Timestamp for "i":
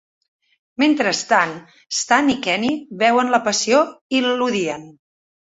2.35-2.37, 4.21-4.25